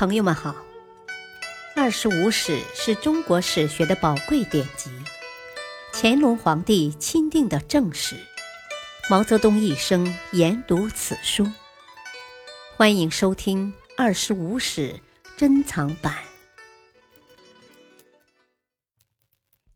[0.00, 0.52] 朋友们好，
[1.76, 4.90] 《二十五史》是中国史学的宝贵典籍，
[5.92, 8.16] 乾隆皇帝钦定的正史，
[9.10, 11.46] 毛泽东一生研读此书。
[12.78, 14.94] 欢迎收听《二十五史》
[15.36, 16.16] 珍藏版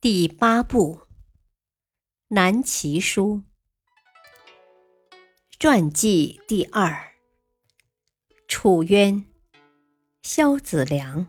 [0.00, 1.00] 第八部
[2.28, 3.42] 《南齐书》
[5.58, 7.12] 传记第二：
[8.48, 9.26] 楚渊。
[10.24, 11.26] 萧子良。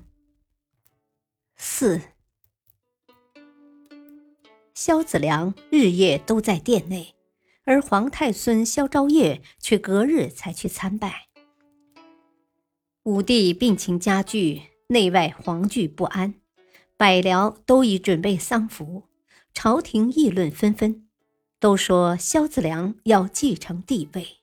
[1.57, 1.99] 四，
[4.73, 7.13] 萧子良日夜都在殿内，
[7.65, 11.27] 而皇太孙萧昭业却隔日才去参拜。
[13.03, 16.35] 武帝病情加剧，内外惶惧不安，
[16.95, 19.03] 百僚都已准备丧服，
[19.53, 21.05] 朝廷议论纷纷，
[21.59, 24.37] 都说萧子良要继承帝位。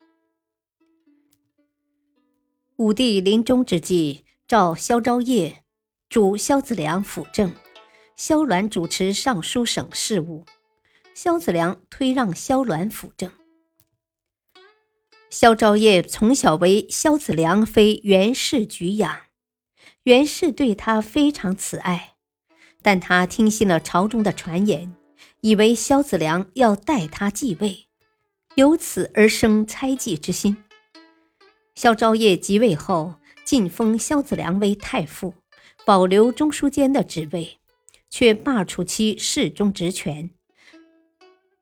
[2.76, 4.21] 武帝临终之际。
[4.52, 5.62] 召萧昭业，
[6.10, 7.54] 主萧子良辅政，
[8.16, 10.44] 萧鸾主持尚书省事务，
[11.14, 13.32] 萧子良推让萧鸾辅政。
[15.30, 19.20] 萧昭业从小为萧子良妃袁氏举养，
[20.02, 22.16] 袁氏对他非常慈爱，
[22.82, 24.94] 但他听信了朝中的传言，
[25.40, 27.86] 以为萧子良要代他继位，
[28.56, 30.62] 由此而生猜忌之心。
[31.74, 33.14] 萧昭业即位后。
[33.44, 35.34] 晋封萧子良为太傅，
[35.84, 37.58] 保留中书监的职位，
[38.08, 40.30] 却罢黜其侍中职权。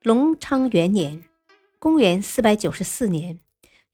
[0.03, 1.25] 隆昌元年
[1.79, 3.41] （公元494年），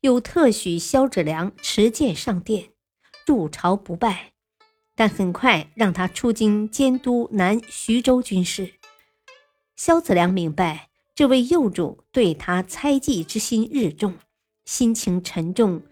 [0.03, 2.71] 又特许萧子良持剑上殿，
[3.27, 4.33] 入朝不拜，
[4.95, 8.75] 但很快让他出京监督南徐州军事。
[9.77, 14.15] 萧子良明白这位幼主对他猜忌之心日重，
[14.65, 15.83] 心情沉重。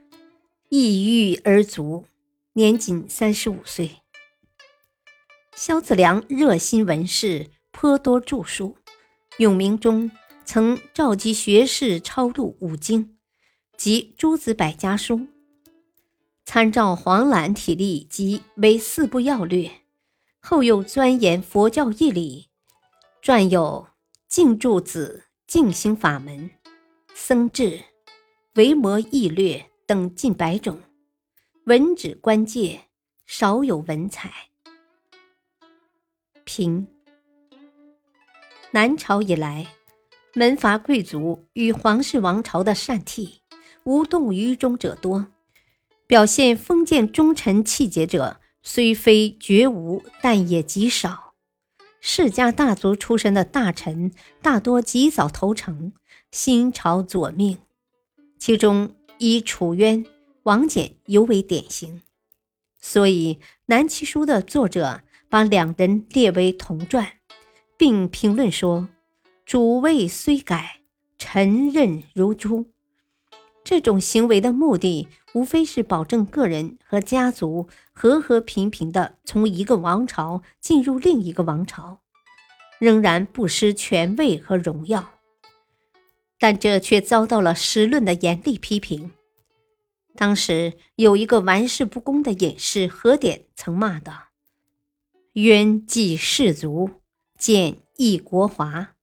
[0.77, 2.07] 抑郁而卒，
[2.55, 4.01] 年仅三十五岁。
[5.55, 8.77] 萧子良热心文士，颇多著书。
[9.39, 10.11] 永明中
[10.45, 13.17] 曾召集学士抄录五经
[13.77, 15.29] 及诸子百家书，
[16.45, 19.71] 参照黄览体例及为四部要略。
[20.41, 22.49] 后又钻研佛教义理，
[23.23, 23.87] 撰有
[24.27, 26.37] 《净柱子》《净行法门》
[27.15, 27.63] 《僧志》
[28.57, 29.59] 《维摩义略》。
[29.87, 30.81] 等近百种，
[31.65, 32.85] 文旨官介，
[33.27, 34.33] 少有文采。
[36.45, 36.87] 评：
[38.71, 39.67] 南朝以来，
[40.33, 43.43] 门阀贵族与皇室王朝的善替，
[43.83, 45.27] 无动于衷者多；
[46.07, 51.35] 表现封建忠臣气节者，虽非绝无，但也极少。
[52.01, 55.93] 世家大族出身的大臣，大多及早投诚，
[56.31, 57.59] 新朝左命，
[58.39, 58.97] 其中。
[59.19, 60.05] 以楚渊、
[60.43, 62.03] 王翦尤为典型，
[62.81, 63.35] 所以
[63.67, 67.13] 《南齐书》的作者把两人列为同传，
[67.77, 68.89] 并评论说
[69.47, 70.81] ：“主位虽改，
[71.19, 72.67] 臣任如初。”
[73.65, 82.01] 这种行为的目的，无非是保证个人和家族和和平平地从一个王朝进入另一个王朝，
[82.79, 85.14] 仍然不失权位和荣耀。
[86.45, 89.13] 但这却遭到了时论的严厉批评。
[90.15, 94.29] 当时有一个玩世不恭的隐士何典曾骂道
[95.33, 97.01] ：“冤济士族，
[97.39, 98.95] 见益国华，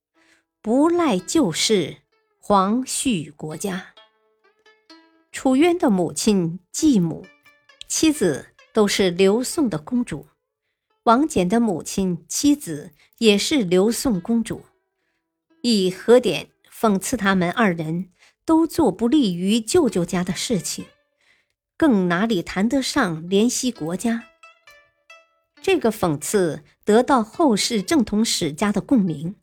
[0.61, 2.03] 不赖旧事，
[2.37, 3.95] 皇续国家。”
[5.33, 7.25] 楚渊的母亲、继母、
[7.87, 10.27] 妻子都是刘宋的公主，
[11.05, 14.61] 王翦的母亲、妻子也是刘宋公主，
[15.63, 16.50] 以何典。
[16.81, 18.09] 讽刺他们二人
[18.43, 20.85] 都做不利于舅舅家的事情，
[21.77, 24.23] 更哪里谈得上怜惜国家？
[25.61, 29.35] 这个讽刺得到后世正统史家的共鸣。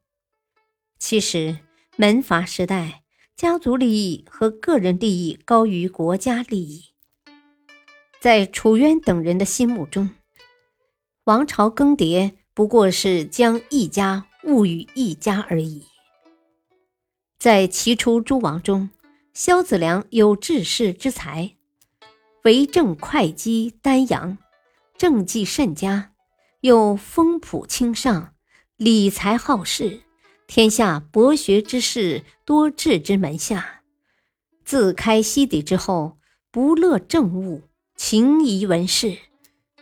[0.99, 1.59] 其实，
[1.95, 3.05] 门阀时代，
[3.37, 6.87] 家族利益和个人利益高于国家利益。
[8.21, 10.11] 在楚渊等人的心目中，
[11.23, 15.87] 王朝更迭不过是将一家物与一家而已。
[17.39, 18.91] 在齐初诸王中，
[19.33, 21.53] 萧子良有治世之才，
[22.43, 24.39] 为政会稽丹阳，
[24.97, 26.11] 政绩甚佳，
[26.63, 28.35] 又风朴清尚，
[28.77, 30.01] 理财好事，
[30.49, 33.83] 天下博学之士多至之门下。
[34.65, 36.19] 自开西底之后，
[36.51, 37.63] 不乐政务，
[37.95, 39.17] 情仪文士，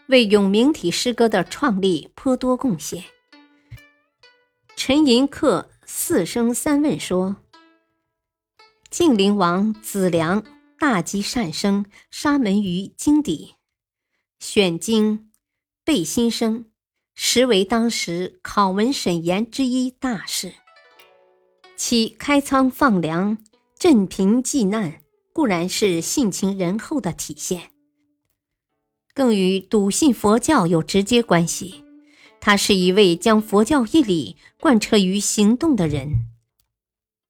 [0.09, 3.03] 为永明体诗歌的创立颇多贡献。
[4.77, 7.37] 陈寅恪《四声三问》说。
[8.91, 10.45] 晋灵王子良
[10.79, 13.55] 大积善生，沙门于京底。
[14.39, 15.31] 选经、
[15.85, 16.67] 背心生，
[17.15, 20.55] 实为当时考文审言之一大事。
[21.77, 23.39] 其开仓放粮、
[23.79, 25.03] 赈贫济难，
[25.33, 27.71] 固然是性情仁厚的体现，
[29.13, 31.83] 更与笃信佛教有直接关系。
[32.41, 36.29] 他是一位将佛教义理贯彻于行动的人，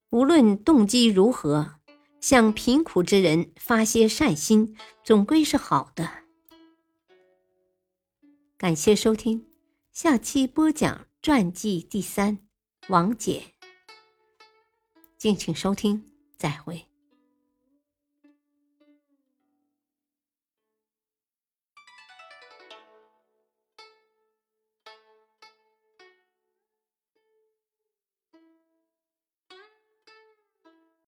[0.09, 1.77] 无论动机如何。
[2.19, 6.23] 向贫苦之人发些善心，总归是好的。
[8.57, 9.45] 感谢收听，
[9.93, 12.39] 下期播讲传记第三，
[12.89, 13.53] 王姐。
[15.15, 16.03] 敬请收听，
[16.37, 16.87] 再会。